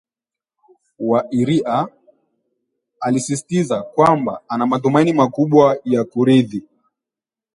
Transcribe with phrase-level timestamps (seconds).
[0.99, 1.87] Wa Iria
[2.99, 6.63] alisisitiza kwamba ana matumaini makubwa ya kuridhi